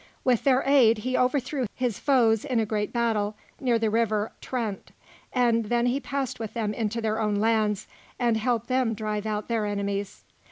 With 0.23 0.45
their 0.45 0.63
aid, 0.65 0.97
he 0.97 1.15
overthrew 1.15 1.67
his 1.75 1.99
foes 1.99 2.43
in 2.43 2.59
a 2.59 2.65
great 2.65 2.91
battle 2.91 3.35
near 3.59 3.77
the 3.77 3.91
river 3.91 4.31
Trent; 4.41 4.89
and 5.31 5.65
then 5.65 5.85
he 5.85 5.99
passed 5.99 6.39
with 6.39 6.55
them 6.55 6.73
into 6.73 7.01
their 7.01 7.21
own 7.21 7.35
lands 7.35 7.87
and 8.17 8.35
helped 8.35 8.65
them 8.67 8.95
drive 8.95 9.27
out 9.27 9.47
their 9.47 9.67
enemies. 9.67 10.23